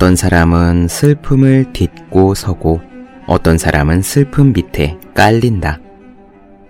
어떤 0.00 0.16
사람은 0.16 0.88
슬픔을 0.88 1.74
딛고 1.74 2.34
서고 2.34 2.80
어떤 3.26 3.58
사람은 3.58 4.00
슬픔 4.00 4.54
밑에 4.54 4.96
깔린다. 5.14 5.78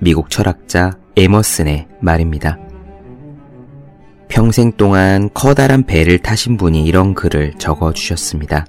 미국 0.01 0.31
철학자 0.31 0.99
에머슨의 1.15 1.87
말입니다. 2.01 2.59
평생 4.27 4.73
동안 4.73 5.31
커다란 5.33 5.85
배를 5.85 6.19
타신 6.19 6.57
분이 6.57 6.85
이런 6.85 7.15
글을 7.15 7.55
적어 7.57 7.93
주셨습니다. 7.93 8.67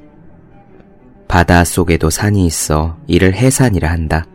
바다 1.28 1.64
속에도 1.64 2.12
산이 2.12 2.46
있어 2.46 2.98
이를 3.08 3.34
해산이라 3.34 3.90
한다. 3.90 4.28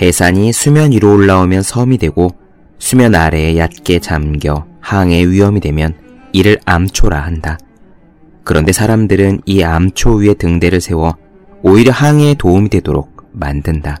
해산이 0.00 0.54
수면 0.54 0.92
위로 0.92 1.12
올라오면 1.12 1.60
섬이 1.60 1.98
되고 1.98 2.30
수면 2.78 3.14
아래에 3.14 3.58
얕게 3.58 3.98
잠겨 3.98 4.64
항해 4.80 5.26
위험이 5.26 5.60
되면 5.60 5.92
이를 6.32 6.58
암초라 6.64 7.20
한다. 7.20 7.58
그런데 8.44 8.72
사람들은 8.72 9.42
이 9.46 9.62
암초 9.62 10.16
위에 10.16 10.34
등대를 10.34 10.80
세워 10.80 11.16
오히려 11.62 11.92
항해에 11.92 12.34
도움이 12.34 12.68
되도록 12.68 13.28
만든다. 13.32 13.98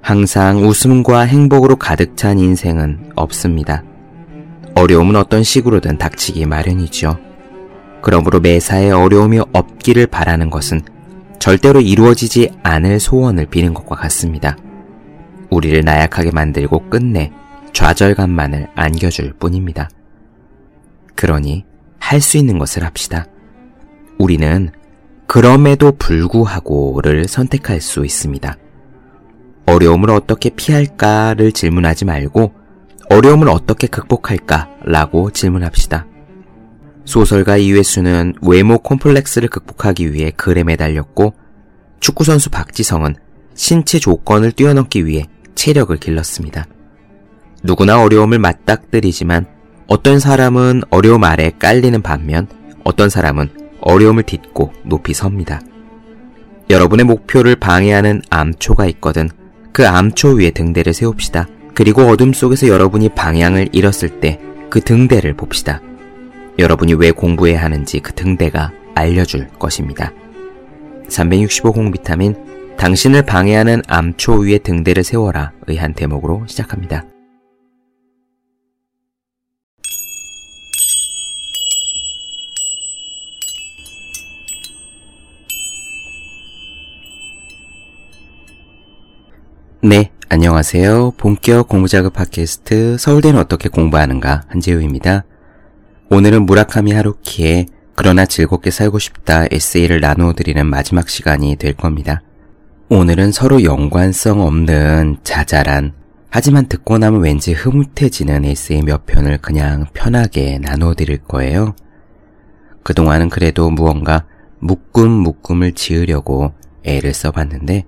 항상 0.00 0.58
웃음과 0.66 1.20
행복으로 1.20 1.76
가득 1.76 2.16
찬 2.16 2.38
인생은 2.38 3.12
없습니다. 3.14 3.84
어려움은 4.74 5.16
어떤 5.16 5.42
식으로든 5.42 5.98
닥치기 5.98 6.46
마련이죠. 6.46 7.18
그러므로 8.00 8.40
매사에 8.40 8.90
어려움이 8.90 9.40
없기를 9.52 10.08
바라는 10.08 10.50
것은 10.50 10.82
절대로 11.38 11.80
이루어지지 11.80 12.50
않을 12.62 12.98
소원을 12.98 13.46
비는 13.46 13.74
것과 13.74 13.96
같습니다. 13.96 14.56
우리를 15.50 15.82
나약하게 15.84 16.30
만들고 16.30 16.88
끝내 16.88 17.30
좌절감만을 17.72 18.68
안겨줄 18.74 19.34
뿐입니다. 19.38 19.88
그러니 21.14 21.64
할 22.02 22.20
수 22.20 22.36
있는 22.36 22.58
것을 22.58 22.84
합시다. 22.84 23.26
우리는 24.18 24.70
그럼에도 25.26 25.92
불구하고를 25.92 27.26
선택할 27.26 27.80
수 27.80 28.04
있습니다. 28.04 28.56
어려움을 29.66 30.10
어떻게 30.10 30.50
피할까를 30.50 31.52
질문하지 31.52 32.04
말고 32.04 32.52
어려움을 33.08 33.48
어떻게 33.48 33.86
극복할까라고 33.86 35.30
질문합시다. 35.30 36.06
소설가 37.04 37.56
이회수는 37.56 38.34
외모 38.42 38.78
콤플렉스를 38.78 39.48
극복하기 39.48 40.12
위해 40.12 40.32
글에 40.32 40.64
매달렸고 40.64 41.34
축구선수 42.00 42.50
박지성은 42.50 43.14
신체 43.54 43.98
조건을 43.98 44.52
뛰어넘기 44.52 45.06
위해 45.06 45.28
체력을 45.54 45.96
길렀습니다. 45.96 46.66
누구나 47.62 48.02
어려움을 48.02 48.38
맞닥뜨리지만 48.38 49.61
어떤 49.92 50.20
사람은 50.20 50.84
어려움 50.88 51.22
아래 51.22 51.50
깔리는 51.50 52.00
반면 52.00 52.46
어떤 52.82 53.10
사람은 53.10 53.50
어려움을 53.82 54.22
딛고 54.22 54.72
높이 54.84 55.12
섭니다. 55.12 55.60
여러분의 56.70 57.04
목표를 57.04 57.56
방해하는 57.56 58.22
암초가 58.30 58.86
있거든 58.86 59.28
그 59.70 59.86
암초 59.86 60.36
위에 60.36 60.52
등대를 60.52 60.94
세웁시다. 60.94 61.46
그리고 61.74 62.04
어둠 62.04 62.32
속에서 62.32 62.68
여러분이 62.68 63.10
방향을 63.10 63.68
잃었을 63.72 64.20
때 64.20 64.40
그 64.70 64.80
등대를 64.80 65.34
봅시다. 65.34 65.82
여러분이 66.58 66.94
왜 66.94 67.10
공부해야 67.10 67.62
하는지 67.62 68.00
그 68.00 68.14
등대가 68.14 68.72
알려줄 68.94 69.48
것입니다. 69.58 70.10
365 71.08 71.68
홍 71.68 71.90
비타민 71.90 72.34
당신을 72.78 73.26
방해하는 73.26 73.82
암초 73.86 74.38
위에 74.38 74.56
등대를 74.56 75.04
세워라 75.04 75.52
의 75.66 75.76
한 75.76 75.92
대목으로 75.92 76.44
시작합니다. 76.46 77.11
네, 89.84 90.12
안녕하세요. 90.28 91.14
본격 91.16 91.66
공부자극 91.66 92.12
팟캐스트 92.12 92.98
서울대는 92.98 93.40
어떻게 93.40 93.68
공부하는가 93.68 94.44
한재우입니다. 94.46 95.24
오늘은 96.08 96.46
무라카미 96.46 96.92
하루키의 96.92 97.66
그러나 97.96 98.24
즐겁게 98.24 98.70
살고 98.70 99.00
싶다 99.00 99.46
에세이를 99.50 99.98
나누어 99.98 100.34
드리는 100.34 100.64
마지막 100.64 101.08
시간이 101.08 101.56
될 101.56 101.72
겁니다. 101.72 102.22
오늘은 102.90 103.32
서로 103.32 103.64
연관성 103.64 104.40
없는 104.42 105.16
자잘한 105.24 105.94
하지만 106.30 106.68
듣고 106.68 106.98
나면 106.98 107.20
왠지 107.20 107.52
흐뭇해지는 107.52 108.44
에세이 108.44 108.82
몇 108.82 109.04
편을 109.04 109.38
그냥 109.38 109.86
편하게 109.92 110.60
나누어 110.60 110.94
드릴 110.94 111.18
거예요. 111.18 111.74
그동안은 112.84 113.30
그래도 113.30 113.68
무언가 113.68 114.26
묶음 114.60 115.10
묶음을 115.10 115.72
지으려고 115.72 116.52
애를 116.84 117.12
써봤는데 117.14 117.86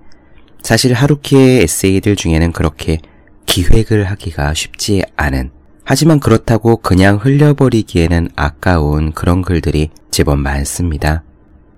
사실 0.65 0.93
하루키의 0.93 1.61
에세이들 1.61 2.15
중에는 2.15 2.51
그렇게 2.51 2.97
기획을 3.45 4.05
하기가 4.05 4.55
쉽지 4.55 5.03
않은 5.15 5.51
하지만 5.83 6.19
그렇다고 6.19 6.77
그냥 6.77 7.17
흘려버리기에는 7.17 8.29
아까운 8.35 9.11
그런 9.11 9.43
글들이 9.43 9.91
제법 10.09 10.39
많습니다. 10.39 11.21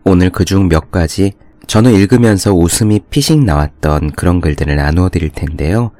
오늘 0.05 0.29
그중 0.29 0.69
몇 0.69 0.89
가지 0.89 1.33
저는 1.67 1.95
읽으면서 1.95 2.53
웃음이 2.53 3.01
피식 3.09 3.43
나왔던 3.43 4.11
그런 4.11 4.39
글들을 4.39 4.73
나누어 4.73 5.09
드릴 5.09 5.31
텐데요. 5.31 5.91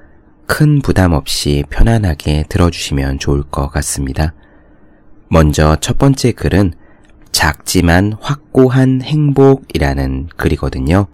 큰 0.45 0.81
부담 0.81 1.11
없이 1.11 1.65
편안하게 1.69 2.45
들어주시면 2.47 3.19
좋을 3.19 3.43
것 3.43 3.67
같습니다. 3.67 4.33
먼저 5.29 5.75
첫 5.81 5.97
번째 5.97 6.31
글은 6.31 6.71
작지만 7.33 8.13
확고한 8.21 9.01
행복이라는 9.01 10.29
글이거든요. 10.37 11.07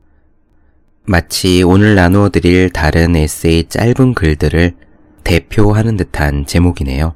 마치 1.05 1.63
오늘 1.63 1.95
나누어 1.95 2.29
드릴 2.29 2.69
다른 2.69 3.17
에세이 3.17 3.67
짧은 3.67 4.13
글들을 4.13 4.73
대표하는 5.25 5.97
듯한 5.97 6.45
제목이네요. 6.45 7.13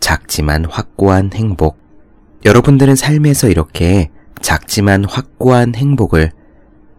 작지만 0.00 0.64
확고한 0.64 1.30
행복. 1.32 1.78
여러분들은 2.44 2.96
삶에서 2.96 3.48
이렇게 3.48 4.10
작지만 4.42 5.04
확고한 5.04 5.76
행복을 5.76 6.32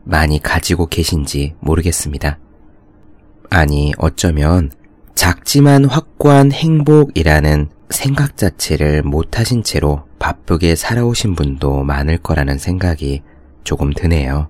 많이 0.06 0.42
가지고 0.42 0.86
계신지 0.86 1.56
모르겠습니다. 1.60 2.40
아니, 3.50 3.92
어쩌면 3.98 4.72
작지만 5.16 5.84
확고한 5.84 6.54
행복이라는 6.54 7.68
생각 7.90 8.38
자체를 8.38 9.04
못하신 9.04 9.62
채로 9.62 10.06
바쁘게 10.20 10.76
살아오신 10.76 11.36
분도 11.36 11.84
많을 11.84 12.18
거라는 12.18 12.58
생각이 12.58 13.24
조금 13.66 13.92
드네요. 13.92 14.48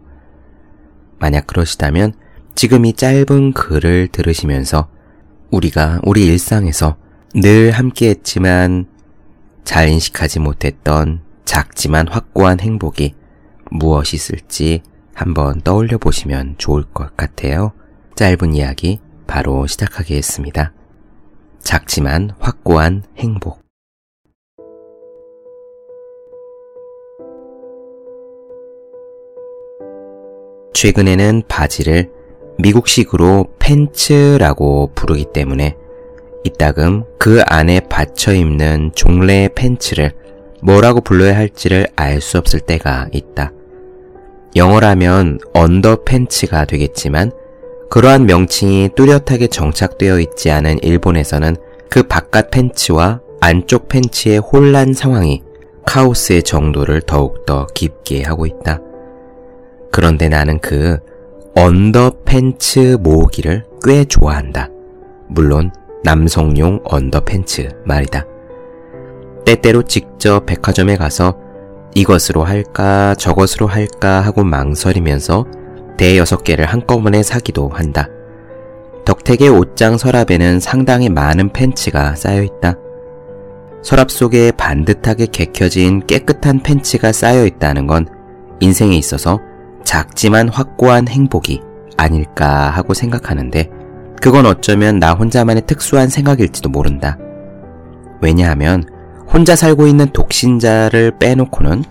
만약 1.19 1.47
그러시다면 1.47 2.13
지금 2.55 2.85
이 2.85 2.93
짧은 2.93 3.53
글을 3.53 4.09
들으시면서 4.11 4.89
우리가 5.51 5.99
우리 6.03 6.25
일상에서 6.25 6.97
늘 7.35 7.71
함께 7.71 8.09
했지만 8.09 8.85
잘 9.63 9.87
인식하지 9.89 10.39
못했던 10.39 11.21
작지만 11.45 12.07
확고한 12.07 12.59
행복이 12.59 13.15
무엇이 13.71 14.15
있을지 14.15 14.81
한번 15.13 15.61
떠올려 15.61 15.97
보시면 15.97 16.55
좋을 16.57 16.83
것 16.83 17.15
같아요. 17.15 17.73
짧은 18.15 18.55
이야기 18.55 18.99
바로 19.27 19.67
시작하겠습니다. 19.67 20.73
작지만 21.59 22.31
확고한 22.39 23.03
행복. 23.17 23.68
최근에는 30.79 31.43
바지를 31.49 32.09
미국식으로 32.57 33.47
팬츠라고 33.59 34.91
부르기 34.95 35.25
때문에 35.33 35.75
이따금 36.45 37.03
그 37.17 37.41
안에 37.45 37.81
받쳐 37.81 38.33
입는 38.33 38.91
종래 38.95 39.49
팬츠를 39.53 40.13
뭐라고 40.61 41.01
불러야 41.01 41.35
할지를 41.35 41.87
알 41.97 42.21
수 42.21 42.37
없을 42.37 42.61
때가 42.61 43.09
있다. 43.11 43.51
영어라면 44.55 45.39
언더 45.53 46.05
팬츠가 46.05 46.63
되겠지만 46.63 47.33
그러한 47.89 48.25
명칭이 48.25 48.91
뚜렷하게 48.95 49.47
정착되어 49.47 50.21
있지 50.21 50.49
않은 50.49 50.79
일본에서는 50.81 51.57
그 51.89 52.03
바깥 52.03 52.51
팬츠와 52.51 53.19
안쪽 53.41 53.89
팬츠의 53.89 54.37
혼란 54.37 54.93
상황이 54.93 55.43
카오스의 55.85 56.43
정도를 56.43 57.01
더욱더 57.01 57.67
깊게 57.73 58.23
하고 58.23 58.45
있다. 58.45 58.79
그런데 59.91 60.29
나는 60.29 60.59
그 60.59 60.99
언더팬츠 61.55 62.97
모으기를 63.01 63.65
꽤 63.83 64.05
좋아한다. 64.05 64.69
물론 65.27 65.71
남성용 66.03 66.81
언더팬츠 66.83 67.69
말이다. 67.85 68.25
때때로 69.45 69.83
직접 69.83 70.45
백화점에 70.45 70.95
가서 70.95 71.37
이것으로 71.95 72.43
할까 72.43 73.15
저것으로 73.15 73.67
할까 73.67 74.21
하고 74.21 74.43
망설이면서 74.43 75.45
대여섯 75.97 76.43
개를 76.43 76.65
한꺼번에 76.65 77.23
사기도 77.23 77.67
한다. 77.69 78.07
덕택의 79.05 79.49
옷장 79.49 79.97
서랍에는 79.97 80.59
상당히 80.59 81.09
많은 81.09 81.51
팬츠가 81.51 82.15
쌓여 82.15 82.43
있다. 82.43 82.75
서랍 83.81 84.11
속에 84.11 84.51
반듯하게 84.51 85.27
개켜진 85.27 86.05
깨끗한 86.05 86.61
팬츠가 86.61 87.11
쌓여 87.11 87.45
있다는 87.45 87.87
건 87.87 88.07
인생에 88.59 88.95
있어서 88.95 89.39
작지만 89.89 90.49
확고한 90.49 91.07
행복이 91.07 91.63
아닐까 91.97 92.69
하고 92.69 92.93
생각하는데 92.93 93.71
그건 94.21 94.45
어쩌면 94.45 94.99
나 94.99 95.13
혼자만의 95.13 95.63
특수한 95.65 96.09
생각일지도 96.09 96.69
모른다. 96.69 97.17
왜냐하면 98.21 98.83
혼자 99.33 99.55
살고 99.55 99.87
있는 99.87 100.05
독신자를 100.13 101.17
빼놓고는 101.17 101.83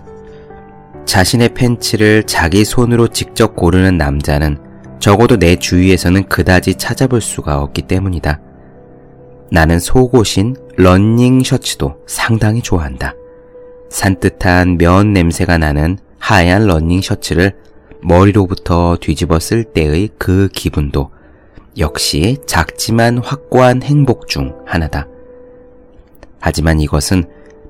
자신의 1.06 1.54
팬츠를 1.54 2.22
자기 2.22 2.64
손으로 2.64 3.08
직접 3.08 3.56
고르는 3.56 3.98
남자는 3.98 4.58
적어도 5.00 5.36
내 5.36 5.56
주위에서는 5.56 6.28
그다지 6.28 6.76
찾아볼 6.76 7.20
수가 7.20 7.60
없기 7.62 7.82
때문이다. 7.82 8.40
나는 9.50 9.80
속옷인 9.80 10.54
런닝 10.76 11.42
셔츠도 11.42 11.96
상당히 12.06 12.62
좋아한다. 12.62 13.14
산뜻한 13.90 14.78
면 14.78 15.12
냄새가 15.12 15.58
나는 15.58 15.98
하얀 16.20 16.68
런닝 16.68 17.00
셔츠를 17.00 17.54
머리로부터 18.02 18.96
뒤집어 19.00 19.38
쓸 19.38 19.64
때의 19.64 20.10
그 20.18 20.48
기분도 20.52 21.10
역시 21.78 22.38
작지만 22.46 23.18
확고한 23.18 23.82
행복 23.82 24.28
중 24.28 24.54
하나다. 24.66 25.06
하지만 26.40 26.80
이것은 26.80 27.24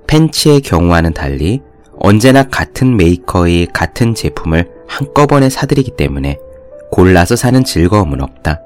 팬츠의 0.06 0.60
경우와는 0.60 1.14
달리 1.14 1.60
언제나 1.98 2.42
같은 2.44 2.96
메이커의 2.96 3.68
같은 3.72 4.14
제품을 4.14 4.70
한꺼번에 4.86 5.50
사들이기 5.50 5.92
때문에 5.92 6.38
골라서 6.90 7.36
사는 7.36 7.62
즐거움은 7.64 8.22
없다. 8.22 8.60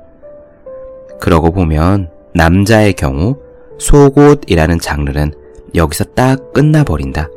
그러고 1.21 1.51
보면 1.51 2.11
남자의 2.35 2.93
경우 2.95 3.37
속옷이라는 3.79 4.79
장르는 4.81 5.33
여기서 5.75 6.05
딱 6.15 6.53
끝나버린다. 6.53 7.29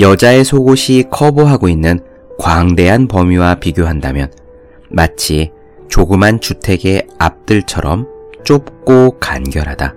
여자의 0.00 0.44
속옷이 0.44 1.04
커버하고 1.10 1.68
있는 1.68 2.00
광대한 2.38 3.08
범위와 3.08 3.56
비교한다면 3.56 4.30
마치 4.90 5.50
조그만 5.88 6.40
주택의 6.40 7.06
앞뜰처럼 7.18 8.06
좁고 8.44 9.18
간결하다. 9.18 9.94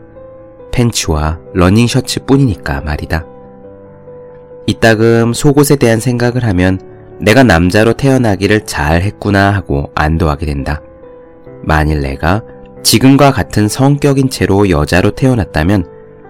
팬츠와 0.71 1.39
러닝 1.53 1.87
셔츠 1.87 2.25
뿐이니까 2.25 2.81
말이다. 2.81 3.25
이따금 4.65 5.33
속옷에 5.33 5.75
대한 5.77 5.99
생각을 5.99 6.43
하면 6.45 6.79
내가 7.19 7.43
남자로 7.43 7.93
태어나기를 7.93 8.65
잘 8.65 9.01
했구나 9.01 9.53
하고 9.53 9.91
안도하게 9.95 10.45
된다. 10.45 10.81
만일 11.63 12.01
내가 12.01 12.43
지금과 12.83 13.31
같은 13.31 13.67
성격인 13.67 14.29
채로 14.29 14.69
여자로 14.69 15.11
태어났다면 15.11 15.85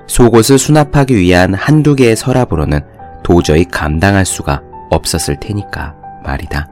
속옷을 0.08 0.58
수납하기 0.58 1.16
위한 1.16 1.54
한두 1.54 1.96
개의 1.96 2.16
서랍으로는 2.16 2.80
도저히 3.24 3.66
감당할 3.66 4.26
수가 4.26 4.64
없었을 4.90 5.40
테니까 5.40 5.99
말이다. 6.24 6.68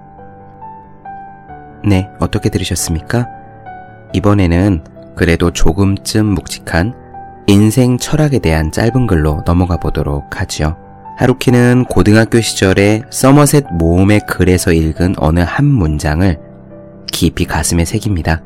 네, 1.85 2.09
어떻게 2.19 2.49
들으셨습니까? 2.49 3.27
이번에는 4.13 4.83
그래도 5.15 5.51
조금쯤 5.51 6.25
묵직한 6.25 6.93
인생 7.47 7.97
철학에 7.97 8.39
대한 8.39 8.71
짧은 8.71 9.07
글로 9.07 9.43
넘어가 9.45 9.77
보도록 9.77 10.39
하지요. 10.39 10.77
하루키는 11.17 11.85
고등학교 11.85 12.39
시절에 12.41 13.01
서머셋 13.09 13.65
모험의 13.73 14.21
글에서 14.27 14.71
읽은 14.71 15.15
어느 15.17 15.39
한 15.39 15.65
문장을 15.65 16.37
깊이 17.11 17.45
가슴에 17.45 17.85
새깁니다. 17.85 18.43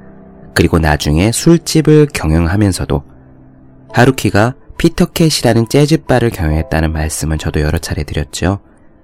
그리고 0.54 0.80
나중에 0.80 1.32
술집을 1.32 2.08
경영하면서도 2.14 3.04
하루키가 3.94 4.56
피터캣이라는 4.78 5.68
재즈바를 5.68 6.30
경영했다는 6.30 6.94
말씀은 6.94 7.38
저도 7.38 7.60
여러 7.60 7.78
차례 7.78 8.04
드렸죠. 8.04 8.60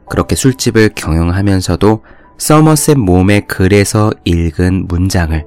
그렇게 0.10 0.36
술집을 0.36 0.92
경영하면서도 0.96 2.04
서머셋 2.38 2.98
모험의 2.98 3.48
글에서 3.48 4.12
읽은 4.26 4.88
문장을 4.88 5.46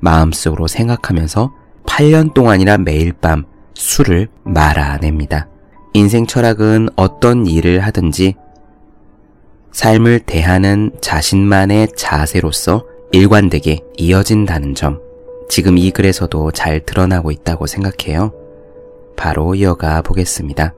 마음속으로 0.00 0.66
생각하면서 0.66 1.52
8년 1.86 2.34
동안이나 2.34 2.78
매일 2.78 3.12
밤 3.12 3.44
술을 3.74 4.28
말아냅니다. 4.44 5.48
인생 5.94 6.26
철학은 6.26 6.88
어떤 6.96 7.46
일을 7.46 7.80
하든지 7.80 8.34
삶을 9.72 10.20
대하는 10.20 10.90
자신만의 11.00 11.88
자세로서 11.96 12.84
일관되게 13.12 13.80
이어진다는 13.96 14.74
점, 14.74 15.00
지금 15.48 15.76
이 15.76 15.90
글에서도 15.90 16.50
잘 16.52 16.84
드러나고 16.84 17.30
있다고 17.30 17.66
생각해요. 17.66 18.32
바로 19.16 19.54
이어가 19.54 20.02
보겠습니다. 20.02 20.74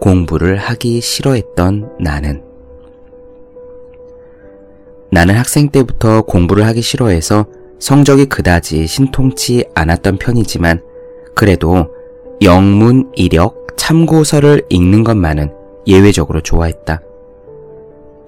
공부를 0.00 0.56
하기 0.56 1.00
싫어했던 1.00 1.98
나는 2.00 2.42
나는 5.12 5.34
학생 5.34 5.68
때부터 5.70 6.22
공부를 6.22 6.66
하기 6.66 6.82
싫어해서 6.82 7.46
성적이 7.78 8.26
그다지 8.26 8.86
신통치 8.86 9.64
않았던 9.74 10.18
편이지만 10.18 10.82
그래도 11.34 11.88
영문, 12.42 13.10
이력, 13.14 13.76
참고서를 13.76 14.62
읽는 14.68 15.04
것만은 15.04 15.52
예외적으로 15.86 16.40
좋아했다. 16.40 17.02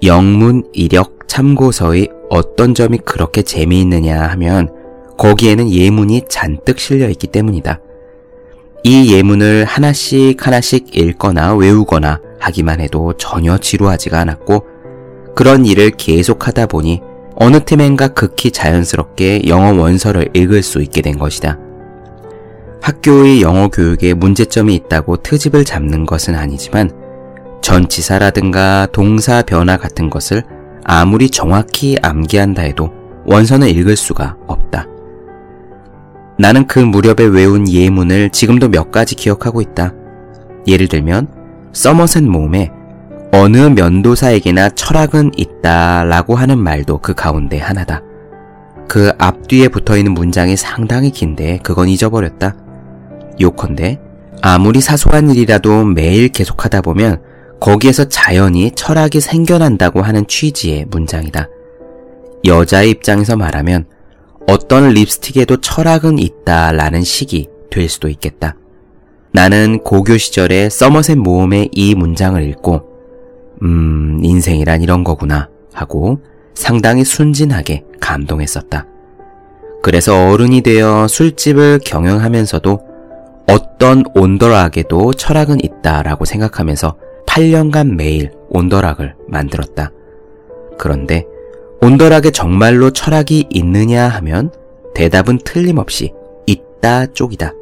영문, 0.03 0.65
이력, 0.73 1.29
참고서의 1.29 2.09
어떤 2.29 2.75
점이 2.75 2.99
그렇게 2.99 3.43
재미있느냐 3.43 4.21
하면 4.29 4.75
거기에는 5.19 5.71
예문이 5.71 6.23
잔뜩 6.29 6.79
실려 6.79 7.09
있기 7.09 7.29
때문이다. 7.29 7.81
이 8.85 9.15
예문을 9.15 9.65
하나씩 9.65 10.45
하나씩 10.45 10.97
읽거나 10.97 11.55
외우거나 11.55 12.21
하기만 12.41 12.81
해도 12.81 13.13
전혀 13.13 13.57
지루하지가 13.57 14.19
않았고 14.19 14.67
그런 15.37 15.65
일을 15.65 15.91
계속하다 15.91 16.67
보니 16.67 17.01
어느 17.37 17.61
틈엔가 17.61 18.09
극히 18.09 18.51
자연스럽게 18.51 19.43
영어 19.47 19.73
원서를 19.81 20.31
읽을 20.35 20.63
수 20.63 20.83
있게 20.83 21.01
된 21.01 21.19
것이다. 21.19 21.59
학교의 22.83 23.41
영어 23.41 23.69
교육에 23.69 24.13
문제점이 24.15 24.75
있다고 24.75 25.19
트집을 25.19 25.65
잡는 25.65 26.05
것은 26.05 26.35
아니지만 26.35 26.91
전치사라든가 27.63 28.89
동사 28.93 29.43
변화 29.43 29.77
같은 29.77 30.11
것을 30.11 30.43
아무리 30.85 31.31
정확히 31.31 31.97
암기한다 32.03 32.63
해도 32.63 32.91
원서는 33.25 33.69
읽을 33.69 33.97
수가 33.97 34.37
없다. 34.49 34.92
나는 36.43 36.67
그 36.67 36.81
무렵에 36.81 37.25
외운 37.31 37.69
예문을 37.69 38.31
지금도 38.31 38.69
몇 38.69 38.91
가지 38.91 39.15
기억하고 39.15 39.61
있다. 39.61 39.95
예를 40.67 40.89
들면 40.89 41.29
서머셋 41.73 42.25
모음에 42.25 42.69
어느 43.31 43.59
면도사에게나 43.59 44.71
철학은 44.71 45.31
있다 45.37 46.03
라고 46.03 46.35
하는 46.35 46.59
말도 46.59 46.99
그 46.99 47.15
가운데 47.15 47.61
하나다. 47.61 48.03
그 48.89 49.13
앞뒤에 49.19 49.69
붙어 49.69 49.97
있는 49.97 50.15
문장이 50.15 50.57
상당히 50.57 51.13
긴데 51.13 51.61
그건 51.63 51.89
잊어버렸다. 51.89 52.57
요컨대 53.41 54.01
아무리 54.43 54.81
사소한 54.81 55.31
일이라도 55.31 55.85
매일 55.85 56.29
계속하다 56.29 56.81
보면 56.81 57.23
거기에서 57.61 58.07
자연히 58.09 58.73
철학이 58.75 59.21
생겨난다고 59.21 60.03
하는 60.03 60.27
취지의 60.27 60.87
문장이다. 60.91 61.49
여자의 62.45 62.91
입장에서 62.91 63.37
말하면 63.37 63.87
어떤 64.49 64.91
립스틱에도 64.91 65.59
철학은 65.59 66.19
있다 66.19 66.73
라는 66.73 67.03
식이 67.03 67.49
될 67.71 67.89
수도 67.89 68.09
있겠다. 68.09 68.57
나는 69.33 69.79
고교 69.79 70.19
시절에 70.19 70.69
서머셋 70.69 71.17
모험의 71.19 71.71
이 71.73 71.95
문장을 71.95 72.43
읽고, 72.51 72.83
음, 73.63 74.21
인생이란 74.23 74.83
이런 74.83 75.05
거구나 75.05 75.49
하고 75.73 76.21
상당히 76.55 77.05
순진하게 77.05 77.85
감동했었다. 78.01 78.87
그래서 79.83 80.29
어른이 80.29 80.61
되어 80.61 81.09
술집을 81.09 81.81
경영하면서도 81.85 82.81
어떤 83.49 84.05
온더락에도 84.15 85.13
철학은 85.13 85.65
있다라고 85.65 86.25
생각하면서 86.25 86.97
8년간 87.27 87.95
매일 87.95 88.33
온더락을 88.51 89.15
만들었다. 89.29 89.91
그런데 90.79 91.27
온더락에 91.83 92.31
정말로 92.31 92.91
철학이 92.93 93.47
있느냐 93.51 94.07
하면 94.07 94.53
대답은 94.95 95.39
틀림없이 95.39 96.13
있다 96.47 97.07
쪽이다. 97.07 97.55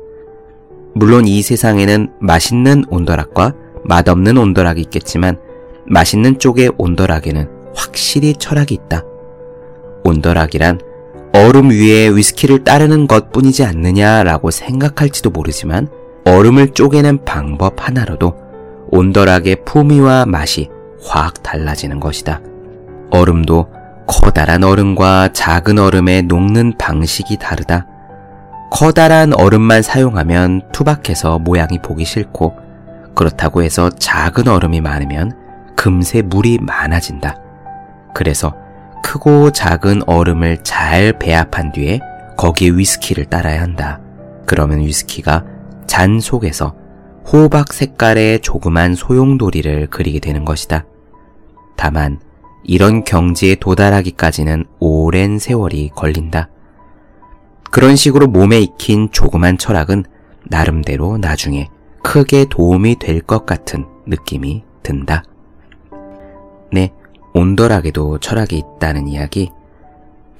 물론 0.95 1.27
이 1.27 1.41
세상에는 1.41 2.11
맛있는 2.21 2.85
온더락과 2.91 3.55
맛없는 3.83 4.37
온더락이 4.37 4.83
있겠지만 4.83 5.39
맛있는 5.87 6.39
쪽의 6.39 6.73
온더락에는 6.77 7.49
확실히 7.75 8.35
철학이 8.35 8.75
있다. 8.75 9.05
온더락이란 10.05 10.81
얼음 11.33 11.71
위에 11.71 12.11
위스키를 12.11 12.62
따르는 12.62 13.07
것 13.07 13.33
뿐이지 13.33 13.65
않느냐라고 13.65 14.50
생각할지도 14.50 15.31
모르지만 15.31 15.89
얼음을 16.27 16.75
쪼개는 16.75 17.25
방법 17.25 17.77
하나로도 17.79 18.35
온더락의 18.91 19.65
품위와 19.65 20.27
맛이 20.27 20.69
확 21.03 21.43
달라지는 21.43 22.00
것이다. 22.00 22.43
얼음도 23.11 23.80
커다란 24.11 24.64
얼음과 24.64 25.29
작은 25.33 25.79
얼음의 25.79 26.25
녹는 26.25 26.76
방식이 26.76 27.37
다르다. 27.37 27.87
커다란 28.69 29.33
얼음만 29.33 29.83
사용하면 29.83 30.62
투박해서 30.73 31.38
모양이 31.38 31.79
보기 31.79 32.05
싫고 32.05 32.57
그렇다고 33.14 33.62
해서 33.62 33.88
작은 33.88 34.49
얼음이 34.49 34.81
많으면 34.81 35.38
금세 35.76 36.23
물이 36.23 36.59
많아진다. 36.61 37.37
그래서 38.12 38.57
크고 39.05 39.52
작은 39.52 40.02
얼음을 40.09 40.64
잘 40.64 41.12
배합한 41.17 41.71
뒤에 41.71 42.00
거기에 42.37 42.71
위스키를 42.71 43.26
따라야 43.26 43.62
한다. 43.62 44.00
그러면 44.45 44.81
위스키가 44.81 45.45
잔 45.87 46.19
속에서 46.19 46.75
호박 47.33 47.73
색깔의 47.73 48.40
조그만 48.40 48.97
소용돌이를 48.97 49.87
그리게 49.87 50.19
되는 50.19 50.45
것이다. 50.45 50.85
다만 51.76 52.19
이런 52.62 53.05
경지에 53.05 53.57
도달하기까지는 53.57 54.64
오랜 54.79 55.38
세월이 55.38 55.90
걸린다. 55.95 56.49
그런 57.71 57.97
식으로 57.97 58.26
몸에 58.26 58.61
익힌 58.61 59.09
조그만 59.12 59.57
철학은 59.59 60.05
나름대로 60.45 61.19
나중에 61.19 61.69
크게 62.02 62.47
도움이 62.50 62.97
될 62.99 63.21
것 63.23 63.47
같은 63.47 63.87
느낌이 64.07 64.64
든다. 64.83 65.23
네, 66.73 66.93
온더락에도 67.35 68.19
철학이 68.19 68.57
있다는 68.76 69.07
이야기. 69.09 69.50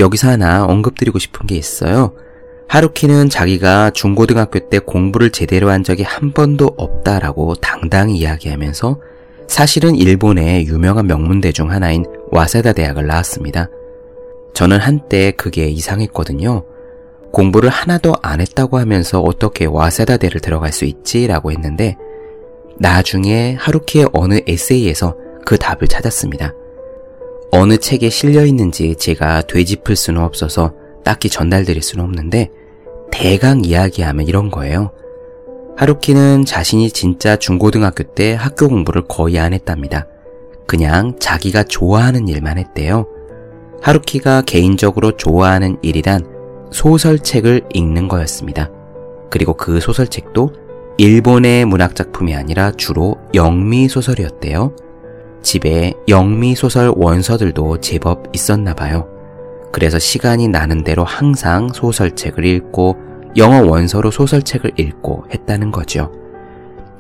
여기서 0.01 0.29
하나 0.31 0.65
언급드리고 0.65 1.19
싶은 1.19 1.47
게 1.47 1.57
있어요. 1.57 2.13
하루키는 2.69 3.29
자기가 3.29 3.91
중고등학교 3.91 4.69
때 4.69 4.79
공부를 4.79 5.31
제대로 5.31 5.71
한 5.71 5.83
적이 5.83 6.05
한 6.05 6.33
번도 6.33 6.75
없다라고 6.77 7.57
당당히 7.57 8.17
이야기하면서 8.19 9.01
사실은 9.51 9.97
일본의 9.97 10.69
유명한 10.69 11.09
명문대 11.09 11.51
중 11.51 11.73
하나인 11.73 12.05
와세다 12.31 12.73
대학을 12.73 13.09
나왔습니다. 13.09 13.69
저는 14.55 14.79
한때 14.79 15.33
그게 15.33 15.67
이상했거든요. 15.67 16.65
공부를 17.33 17.69
하나도 17.69 18.15
안 18.23 18.41
했다고 18.41 18.79
하면서 18.79 19.21
어떻게 19.21 19.67
와세다대를 19.67 20.41
들어갈 20.41 20.73
수 20.73 20.85
있지라고 20.85 21.51
했는데 21.51 21.97
나중에 22.79 23.57
하루키의 23.59 24.11
어느 24.13 24.41
에세이에서 24.47 25.17
그 25.45 25.59
답을 25.59 25.89
찾았습니다. 25.89 26.55
어느 27.51 27.77
책에 27.77 28.09
실려 28.09 28.47
있는지 28.47 28.95
제가 28.95 29.43
되짚을 29.43 29.97
수는 29.97 30.23
없어서 30.23 30.75
딱히 31.05 31.29
전달드릴 31.29 31.83
수는 31.83 32.05
없는데 32.05 32.51
대강 33.11 33.65
이야기하면 33.65 34.29
이런 34.29 34.49
거예요. 34.49 34.93
하루키는 35.81 36.45
자신이 36.45 36.91
진짜 36.91 37.37
중고등학교 37.37 38.05
때 38.05 38.35
학교 38.35 38.69
공부를 38.69 39.05
거의 39.09 39.39
안 39.39 39.55
했답니다. 39.55 40.07
그냥 40.67 41.19
자기가 41.19 41.63
좋아하는 41.63 42.29
일만 42.29 42.59
했대요. 42.59 43.07
하루키가 43.81 44.43
개인적으로 44.43 45.17
좋아하는 45.17 45.79
일이란 45.81 46.27
소설책을 46.71 47.63
읽는 47.73 48.09
거였습니다. 48.09 48.69
그리고 49.31 49.55
그 49.55 49.81
소설책도 49.81 50.53
일본의 50.99 51.65
문학작품이 51.65 52.35
아니라 52.35 52.73
주로 52.73 53.17
영미소설이었대요. 53.33 54.77
집에 55.43 55.95
영미소설 56.09 56.93
원서들도 56.95 57.81
제법 57.81 58.25
있었나 58.35 58.75
봐요. 58.75 59.09
그래서 59.73 59.99
시간이 59.99 60.49
나는 60.49 60.85
대로 60.85 61.05
항상 61.05 61.71
소설책을 61.73 62.45
읽고 62.45 63.10
영어 63.37 63.63
원서로 63.63 64.11
소설책을 64.11 64.73
읽고 64.77 65.27
했다는 65.33 65.71
거죠. 65.71 66.13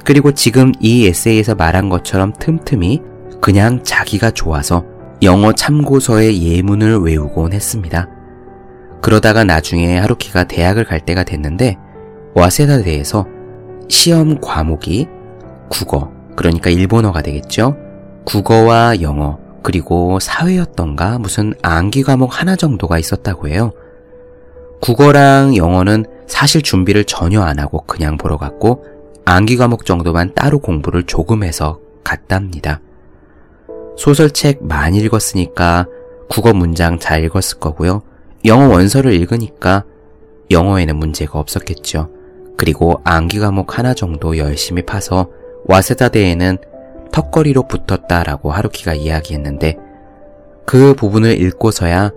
그리고 0.05 0.33
지금 0.33 0.73
이 0.81 1.07
에세이에서 1.07 1.55
말한 1.55 1.89
것처럼 1.89 2.33
틈틈이 2.39 3.03
그냥 3.41 3.83
자기가 3.83 4.31
좋아서 4.31 4.85
영어 5.23 5.53
참고서의 5.53 6.43
예문을 6.43 6.99
외우곤 6.99 7.53
했습니다. 7.53 8.09
그러다가 9.03 9.45
나중에 9.45 9.99
하루키가 9.99 10.45
대학을 10.45 10.85
갈 10.85 11.01
때가 11.01 11.25
됐는데 11.25 11.77
와세다대에서 12.35 13.27
시험 13.89 14.41
과목이 14.41 15.09
국어, 15.69 16.11
그러니까 16.37 16.71
일본어가 16.71 17.23
되겠죠. 17.23 17.77
국어와 18.25 19.01
영어, 19.01 19.39
그리고 19.63 20.19
사회였던가 20.21 21.19
무슨 21.19 21.55
암기 21.63 22.03
과목 22.03 22.41
하나 22.41 22.57
정도가 22.57 22.99
있었다고 22.99 23.49
해요. 23.49 23.73
국어랑 24.81 25.57
영어는 25.57 26.07
사실 26.27 26.63
준비를 26.63 27.05
전혀 27.05 27.43
안 27.43 27.59
하고 27.59 27.85
그냥 27.87 28.17
보러 28.17 28.37
갔고 28.37 28.85
암기 29.25 29.57
과목 29.57 29.85
정도만 29.85 30.35
따로 30.35 30.59
공부를 30.59 31.05
조금 31.05 31.45
해서 31.45 31.79
갔답니다. 32.03 32.81
소설책 33.97 34.65
많이 34.65 34.99
읽었으니까 34.99 35.87
국어 36.29 36.53
문장 36.53 36.99
잘 36.99 37.23
읽었을 37.25 37.59
거고요. 37.59 38.03
영어 38.47 38.69
원서를 38.69 39.13
읽으니까 39.13 39.85
영어에는 40.51 40.97
문제가 40.97 41.39
없었겠죠. 41.39 42.09
그리고 42.57 43.01
암기 43.05 43.41
과목 43.41 43.79
하나 43.79 43.95
정도 43.95 44.39
열심히 44.39 44.83
파서 44.83 45.29
와세다 45.67 46.09
대에는 46.09 46.59
턱걸이로 47.13 47.69
붙었다라고 47.69 48.51
하루키가 48.51 48.95
이야기했는데 48.95 49.77
그 50.65 50.95
부분을 50.95 51.41
읽고서야 51.41 52.13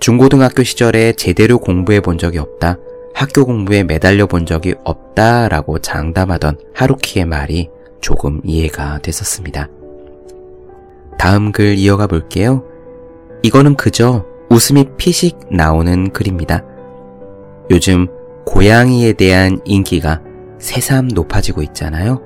중고등학교 0.00 0.62
시절에 0.62 1.12
제대로 1.12 1.58
공부해 1.58 2.00
본 2.00 2.16
적이 2.16 2.38
없다. 2.38 2.78
학교 3.12 3.44
공부에 3.44 3.84
매달려 3.84 4.26
본 4.26 4.46
적이 4.46 4.74
없다 4.82 5.48
라고 5.48 5.78
장담하던 5.78 6.58
하루키의 6.74 7.26
말이 7.26 7.68
조금 8.00 8.40
이해가 8.42 9.00
됐었습니다. 9.00 9.68
다음 11.18 11.52
글 11.52 11.76
이어가 11.76 12.06
볼게요. 12.06 12.64
이거는 13.42 13.76
그저 13.76 14.24
웃음이 14.48 14.86
피식 14.96 15.38
나오는 15.50 16.10
글입니다. 16.12 16.64
요즘 17.70 18.06
고양이에 18.46 19.12
대한 19.12 19.60
인기가 19.66 20.22
새삼 20.58 21.08
높아지고 21.08 21.62
있잖아요. 21.62 22.22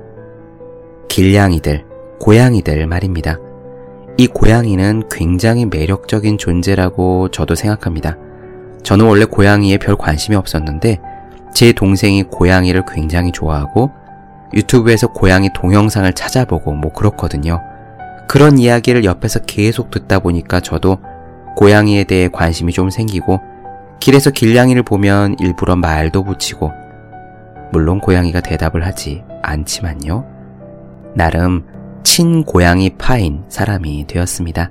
길냥이들, 1.09 1.85
고양이들 2.21 2.87
말입니다. 2.87 3.39
이 4.17 4.29
고양이는 4.29 5.05
굉장히 5.11 5.67
매력적인 5.67 6.39
존재라고 6.39 7.31
저도 7.31 7.55
생각합니다. 7.55 8.17
저는 8.85 9.07
원래 9.07 9.25
고양이에 9.25 9.79
별 9.79 9.97
관심이 9.97 10.37
없었는데 10.37 11.01
제 11.53 11.73
동생이 11.73 12.23
고양이를 12.25 12.85
굉장히 12.87 13.33
좋아하고 13.33 13.91
유튜브에서 14.53 15.09
고양이 15.09 15.51
동영상을 15.53 16.13
찾아보고 16.13 16.73
뭐 16.75 16.93
그렇거든요. 16.93 17.61
그런 18.29 18.59
이야기를 18.59 19.05
옆에서 19.05 19.41
계속 19.41 19.91
듣다 19.91 20.21
보니까 20.21 20.61
저도 20.61 20.99
고양이에 21.57 22.05
대해 22.05 22.29
관심이 22.29 22.73
좀 22.73 22.91
생기고 22.91 23.41
길에서 23.99 24.31
길냥이를 24.31 24.83
보면 24.83 25.37
일부러 25.41 25.77
말도 25.77 26.25
붙이고 26.25 26.71
물론 27.73 28.01
고양이가 28.01 28.41
대답을 28.41 28.87
하지 28.87 29.25
않지만요. 29.43 30.25
나름 31.15 31.65
친고양이 32.05 32.91
파인 32.97 33.43
사람이 33.49 34.07
되었습니다. 34.07 34.71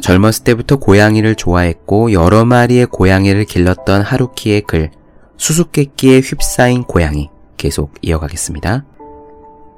젊었을 0.00 0.44
때부터 0.44 0.76
고양이를 0.76 1.34
좋아했고 1.34 2.12
여러 2.12 2.44
마리의 2.44 2.86
고양이를 2.86 3.44
길렀던 3.44 4.02
하루키의 4.02 4.62
글 4.62 4.90
수수께끼에 5.36 6.20
휩싸인 6.20 6.84
고양이 6.84 7.30
계속 7.56 7.94
이어가겠습니다. 8.02 8.84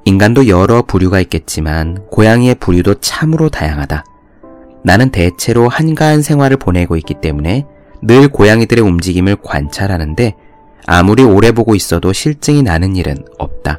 인간도 0.07 0.49
여러 0.49 0.83
부류가 0.83 1.21
있겠지만 1.21 2.07
고양이의 2.11 2.57
부류도 2.57 2.97
참으로 3.01 3.49
다양하다. 3.49 4.05
나는 4.83 5.11
대체로 5.11 5.69
한가한 5.69 6.21
생활을 6.21 6.59
보내고 6.59 6.97
있기 6.97 7.15
때문에 7.23 7.67
늘 8.03 8.29
고양이들의 8.29 8.85
움직임을 8.85 9.37
관찰하는데 9.43 10.35
아무리 10.87 11.23
오래 11.23 11.53
보고 11.53 11.75
있어도 11.75 12.13
실증이 12.13 12.63
나는 12.63 12.97
일은 12.97 13.25
없다. 13.39 13.79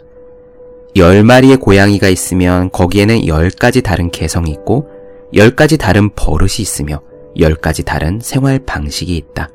열 0.97 1.23
마리의 1.23 1.57
고양이가 1.57 2.07
있으면 2.07 2.69
거기에는 2.71 3.27
열 3.27 3.49
가지 3.49 3.81
다른 3.81 4.09
개성이 4.11 4.51
있고 4.51 4.89
열 5.33 5.55
가지 5.55 5.77
다른 5.77 6.09
버릇이 6.15 6.59
있으며 6.59 7.01
열 7.39 7.55
가지 7.55 7.83
다른 7.83 8.19
생활 8.21 8.59
방식이 8.59 9.15
있다. 9.17 9.49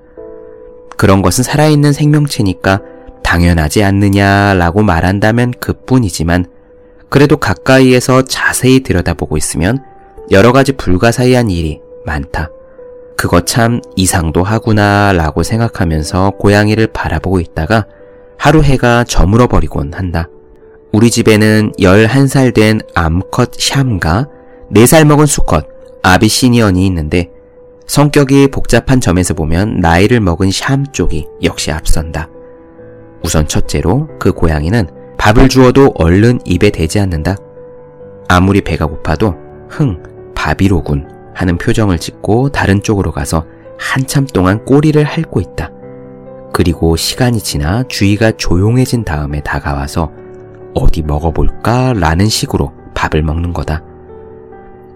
그런 0.98 1.22
것은 1.22 1.42
살아있는 1.42 1.94
생명체니까 1.94 2.82
당연하지 3.22 3.82
않느냐라고 3.82 4.82
말한다면 4.82 5.54
그뿐이지만 5.60 6.44
그래도 7.08 7.38
가까이에서 7.38 8.22
자세히 8.22 8.80
들여다보고 8.80 9.38
있으면 9.38 9.82
여러 10.30 10.52
가지 10.52 10.72
불가사의한 10.72 11.48
일이 11.48 11.80
많다. 12.04 12.50
그거 13.16 13.40
참 13.40 13.80
이상도 13.96 14.42
하구나 14.42 15.12
라고 15.12 15.42
생각하면서 15.42 16.32
고양이를 16.38 16.88
바라보고 16.88 17.40
있다가 17.40 17.86
하루 18.36 18.62
해가 18.62 19.04
저물어 19.04 19.46
버리곤 19.46 19.94
한다. 19.94 20.28
우리 20.92 21.10
집에는 21.10 21.72
11살 21.78 22.52
된 22.52 22.80
암컷 22.94 23.52
샴과 23.54 24.28
4살 24.74 25.04
먹은 25.04 25.26
수컷 25.26 25.66
아비시니언이 26.02 26.84
있는데 26.86 27.30
성격이 27.86 28.48
복잡한 28.48 29.00
점에서 29.00 29.34
보면 29.34 29.78
나이를 29.80 30.20
먹은 30.20 30.50
샴 30.50 30.84
쪽이 30.92 31.26
역시 31.44 31.70
앞선다. 31.70 32.28
우선 33.24 33.46
첫째로 33.46 34.08
그 34.18 34.32
고양이는 34.32 34.88
밥을 35.18 35.48
주어도 35.48 35.92
얼른 35.96 36.40
입에 36.44 36.70
대지 36.70 36.98
않는다. 36.98 37.36
아무리 38.28 38.60
배가 38.60 38.86
고파도 38.86 39.34
흥, 39.68 40.02
밥이로군 40.34 41.08
하는 41.34 41.58
표정을 41.58 41.98
짓고 41.98 42.50
다른 42.50 42.82
쪽으로 42.82 43.12
가서 43.12 43.44
한참 43.78 44.26
동안 44.26 44.64
꼬리를 44.64 45.02
핥고 45.02 45.40
있다. 45.40 45.70
그리고 46.52 46.96
시간이 46.96 47.40
지나 47.40 47.84
주위가 47.86 48.32
조용해진 48.32 49.04
다음에 49.04 49.40
다가와서 49.40 50.10
어디 50.74 51.02
먹어볼까? 51.02 51.94
라는 51.94 52.28
식으로 52.28 52.72
밥을 52.94 53.22
먹는 53.22 53.52
거다. 53.52 53.82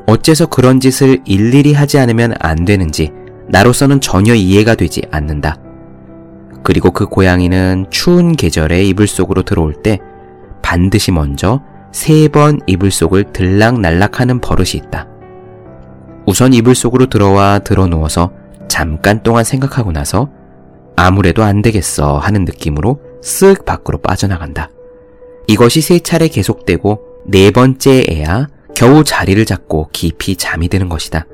어째서 0.07 0.47
그런 0.47 0.81
짓을 0.81 1.21
일일이 1.25 1.73
하지 1.73 1.99
않으면 1.99 2.35
안 2.41 2.65
되는지 2.65 3.11
나로서는 3.49 4.01
전혀 4.01 4.35
이해가 4.35 4.75
되지 4.75 5.03
않는다. 5.11 5.57
그리고 6.63 6.91
그 6.91 7.07
고양이는 7.07 7.87
추운 7.91 8.33
계절에 8.33 8.85
이불 8.85 9.07
속으로 9.07 9.43
들어올 9.43 9.83
때 9.83 9.99
반드시 10.63 11.13
먼저 11.13 11.61
세 11.93 12.29
번 12.29 12.59
이불 12.67 12.91
속을 12.91 13.33
들락날락 13.33 14.21
하는 14.21 14.41
버릇이 14.41 14.71
있다. 14.75 15.07
우선 16.27 16.53
이불 16.53 16.75
속으로 16.75 17.07
들어와 17.07 17.59
들어 17.61 17.87
누워서 17.87 18.33
잠깐 18.67 19.23
동안 19.23 19.45
생각하고 19.45 19.93
나서 19.93 20.31
아무래도 20.97 21.45
안 21.45 21.63
되겠어 21.63 22.19
하는 22.19 22.45
느낌으로 22.45 23.01
쓱 23.23 23.65
밖으로 23.65 23.99
빠져나간다. 23.99 24.71
이것이 25.47 25.81
세 25.81 25.99
차례 25.99 26.29
계속되고 26.29 27.01
네 27.27 27.51
번째에야 27.51 28.49
겨우 28.75 29.05
자리를 29.05 29.45
잡고 29.45 29.89
깊이 29.93 30.37
잠이 30.37 30.69
드는 30.69 30.89
것이다. 30.89 31.27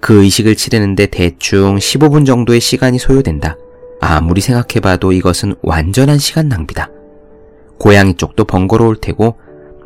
그 0.00 0.22
의식을 0.22 0.54
치르는데 0.56 1.06
대충 1.06 1.76
15분 1.76 2.24
정도의 2.24 2.60
시간이 2.60 2.98
소요된다. 2.98 3.56
아무리 4.00 4.40
생각해봐도 4.40 5.12
이것은 5.12 5.56
완전한 5.62 6.18
시간 6.18 6.48
낭비다. 6.48 6.90
고양이 7.78 8.14
쪽도 8.14 8.44
번거로울 8.44 8.96
테고 8.96 9.36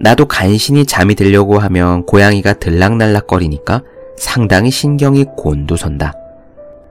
나도 0.00 0.26
간신히 0.26 0.84
잠이 0.84 1.14
들려고 1.14 1.58
하면 1.58 2.04
고양이가 2.04 2.54
들락날락거리니까 2.54 3.82
상당히 4.16 4.70
신경이 4.70 5.24
곤두선다. 5.36 6.12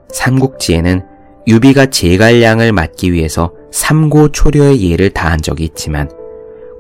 삼국지에는 0.10 1.04
유비가 1.48 1.88
제갈량을 1.88 2.72
막기 2.72 3.12
위해서 3.14 3.54
삼고초려의 3.72 4.90
예를 4.92 5.10
다한 5.12 5.42
적이 5.42 5.66
있지만 5.66 6.10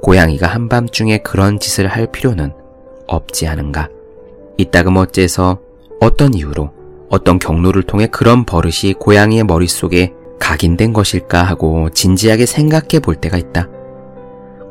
고양이가 0.01 0.47
한밤중에 0.47 1.19
그런 1.19 1.59
짓을 1.59 1.87
할 1.87 2.07
필요는 2.11 2.53
없지 3.07 3.47
않은가. 3.47 3.89
이따금 4.57 4.97
어째서 4.97 5.59
어떤 5.99 6.33
이유로 6.33 6.71
어떤 7.09 7.39
경로를 7.39 7.83
통해 7.83 8.07
그런 8.07 8.45
버릇이 8.45 8.93
고양이의 8.99 9.43
머릿속에 9.43 10.13
각인된 10.39 10.93
것일까 10.93 11.43
하고 11.43 11.89
진지하게 11.89 12.45
생각해 12.45 12.99
볼 13.01 13.15
때가 13.15 13.37
있다. 13.37 13.67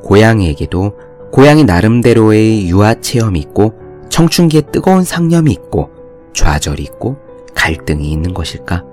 고양이에게도 0.02 0.94
고양이 1.30 1.64
나름대로의 1.64 2.68
유아 2.68 2.94
체험이 3.00 3.38
있고 3.40 3.75
청춘기에 4.08 4.62
뜨거운 4.72 5.04
상념이 5.04 5.52
있고 5.52 5.90
좌절이 6.32 6.82
있고 6.82 7.16
갈등이 7.54 8.10
있는 8.10 8.34
것일까? 8.34 8.84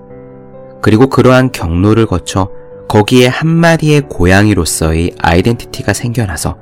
그리고 0.80 1.08
그러한 1.08 1.50
경로를 1.50 2.06
거쳐 2.06 2.50
거기에 2.88 3.26
한 3.26 3.48
마리의 3.48 4.02
고양이로서의 4.08 5.12
아이덴티티가 5.20 5.92
생겨나서 5.92 6.58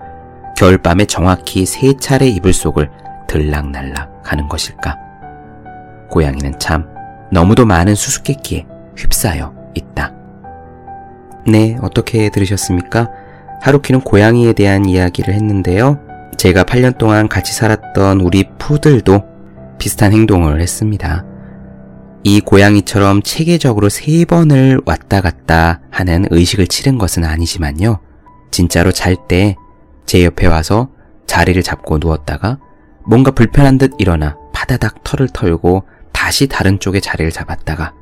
겨울밤에 0.57 1.05
정확히 1.05 1.65
세 1.65 1.93
차례 1.97 2.27
이불 2.27 2.53
속을 2.53 2.91
들락날락 3.29 4.23
하는 4.25 4.49
것일까? 4.49 4.97
고양이는 6.11 6.59
참 6.59 6.89
너무도 7.31 7.65
많은 7.65 7.95
수수께끼에 7.95 8.67
휩싸여 8.97 9.55
있다. 9.75 10.13
네, 11.47 11.77
어떻게 11.81 12.29
들으셨습니까? 12.29 13.09
하루키는 13.61 14.01
고양이에 14.01 14.53
대한 14.53 14.85
이야기를 14.85 15.33
했는데요. 15.33 16.01
제가 16.37 16.65
8년 16.65 16.99
동안 16.99 17.29
같이 17.29 17.53
살았던 17.53 18.21
우리 18.21 18.45
푸들도 18.59 19.23
비슷한 19.79 20.13
행동을 20.13 20.61
했습니다. 20.61 21.25
이 22.29 22.41
고양이처럼 22.41 23.23
체계적으로 23.23 23.89
세 23.89 24.25
번을 24.25 24.81
왔다 24.85 25.21
갔다 25.21 25.79
하는 25.93 26.27
의식을 26.31 26.67
치른 26.67 26.99
것은 26.99 27.23
아니지만요. 27.25 28.01
진짜로 28.51 28.91
잘 28.91 29.15
때 29.29 29.55
제 30.07 30.25
옆에 30.25 30.49
와서 30.49 30.89
자리를 31.29 31.63
잡고 31.63 31.99
누웠다가 31.99 32.59
뭔가 33.05 33.31
불편한 33.31 33.79
듯 33.79 33.93
일어나 33.99 34.37
파다닥 34.53 35.05
털을 35.05 35.29
털고 35.33 35.85
다시 36.11 36.49
다른 36.49 36.81
쪽에 36.81 36.99
자리를 36.99 37.31
잡았다가 37.31 37.93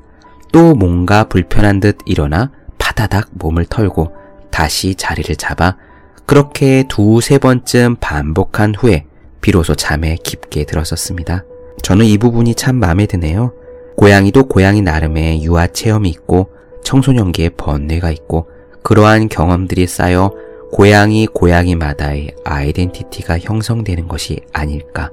또 0.53 0.75
뭔가 0.75 1.25
불편한 1.25 1.81
듯 1.81 1.99
일어나 2.07 2.51
파다닥 2.79 3.29
몸을 3.33 3.67
털고 3.67 4.15
다시 4.51 4.95
자리를 4.95 5.37
잡아 5.37 5.77
그렇게 6.25 6.85
두세 6.89 7.37
번쯤 7.37 7.97
반복한 8.01 8.75
후에 8.75 9.05
비로소 9.43 9.75
잠에 9.75 10.17
깊게 10.25 10.65
들었었습니다. 10.65 11.45
저는 11.83 12.07
이 12.07 12.17
부분이 12.17 12.55
참 12.55 12.77
마음에 12.77 13.05
드네요. 13.05 13.53
고양이도 13.97 14.49
고양이 14.49 14.83
나름의 14.83 15.43
유아 15.45 15.69
체험이 15.69 16.11
있고 16.11 16.51
청소년기의 16.83 17.51
번뇌가 17.57 18.11
있고 18.11 18.49
그러한 18.83 19.29
경험들이 19.29 19.87
쌓여 19.87 20.33
고양이 20.73 21.27
고양이마다의 21.27 22.35
아이덴티티가 22.45 23.39
형성되는 23.39 24.09
것이 24.09 24.41
아닐까. 24.53 25.11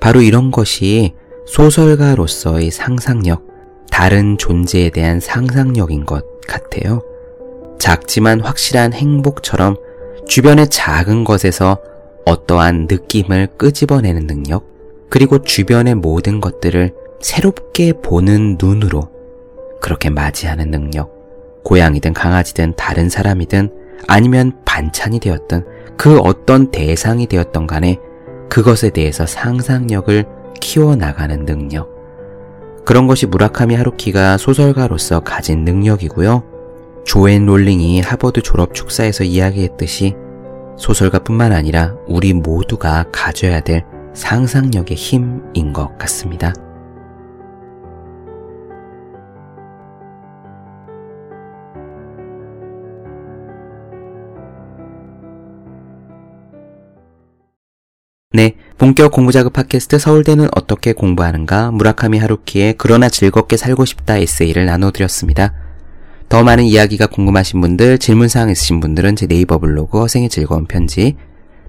바로 0.00 0.20
이런 0.20 0.50
것이 0.50 1.14
소설가로서의 1.46 2.70
상상력, 2.70 3.46
다른 3.90 4.36
존재에 4.38 4.90
대한 4.90 5.20
상상력인 5.20 6.06
것 6.06 6.24
같아요. 6.46 7.02
작지만 7.78 8.40
확실한 8.40 8.92
행복처럼 8.92 9.76
주변의 10.26 10.68
작은 10.68 11.24
것에서 11.24 11.78
어떠한 12.26 12.86
느낌을 12.90 13.48
끄집어내는 13.56 14.26
능력, 14.26 14.66
그리고 15.08 15.42
주변의 15.42 15.96
모든 15.96 16.40
것들을 16.40 16.94
새롭게 17.20 17.92
보는 17.92 18.56
눈으로 18.60 19.08
그렇게 19.80 20.10
맞이하는 20.10 20.70
능력, 20.70 21.12
고양이든 21.64 22.14
강아지든 22.14 22.74
다른 22.76 23.08
사람이든 23.08 23.70
아니면 24.06 24.52
반찬이 24.64 25.20
되었던 25.20 25.66
그 25.96 26.18
어떤 26.18 26.70
대상이 26.70 27.26
되었던 27.26 27.66
간에 27.66 27.98
그것에 28.48 28.90
대해서 28.90 29.26
상상력을 29.26 30.24
키워나가는 30.60 31.44
능력. 31.44 31.90
그런 32.84 33.06
것이 33.06 33.26
무라카미 33.26 33.74
하루키가 33.74 34.38
소설가로서 34.38 35.20
가진 35.20 35.64
능력이고요. 35.64 36.42
조앤 37.04 37.46
롤링이 37.46 38.00
하버드 38.00 38.42
졸업 38.42 38.74
축사에서 38.74 39.24
이야기했듯이 39.24 40.14
소설가뿐만 40.76 41.52
아니라 41.52 41.94
우리 42.06 42.32
모두가 42.32 43.04
가져야 43.12 43.60
될 43.60 43.84
상상력의 44.14 44.96
힘인 44.96 45.72
것 45.72 45.96
같습니다. 45.98 46.54
네, 58.32 58.54
본격 58.78 59.10
공부자극 59.10 59.52
팟캐스트 59.52 59.98
서울대는 59.98 60.50
어떻게 60.54 60.92
공부하는가 60.92 61.72
무라카미 61.72 62.18
하루키의 62.18 62.76
그러나 62.78 63.08
즐겁게 63.08 63.56
살고 63.56 63.84
싶다 63.84 64.18
에세이를 64.18 64.66
나눠드렸습니다. 64.66 65.52
더 66.28 66.44
많은 66.44 66.62
이야기가 66.62 67.08
궁금하신 67.08 67.60
분들, 67.60 67.98
질문사항 67.98 68.50
있으신 68.50 68.78
분들은 68.78 69.16
제 69.16 69.26
네이버 69.26 69.58
블로그 69.58 69.98
허생의 69.98 70.28
즐거운 70.28 70.66
편지, 70.66 71.16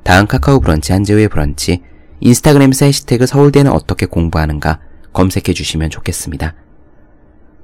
다음 0.03 0.27
카카오 0.27 0.59
브런치 0.59 0.91
한재우의 0.91 1.29
브런치, 1.29 1.81
인스타그램에서 2.19 2.85
해시태그 2.85 3.25
서울대는 3.25 3.71
어떻게 3.71 4.05
공부하는가 4.05 4.81
검색해 5.13 5.55
주시면 5.55 5.89
좋겠습니다. 5.89 6.53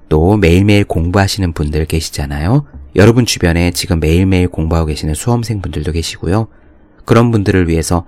또 0.10 0.38
매일매일 0.38 0.86
공부하시는 0.86 1.54
분들 1.54 1.86
계시잖아요. 1.86 2.66
여러분 2.96 3.28
주변에 3.28 3.70
지금 3.70 4.00
매일매일 4.00 4.48
공부하고 4.48 4.88
계시는 4.88 5.14
수험생분들도 5.14 5.92
계시고요. 5.92 6.48
그런 7.06 7.30
분들을 7.30 7.68
위해서 7.68 8.08